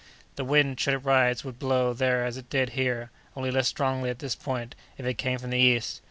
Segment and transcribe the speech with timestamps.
[0.35, 4.09] The wind, should it rise, would blow there as it did here, only less strongly
[4.09, 5.99] at this point, if it came from the east.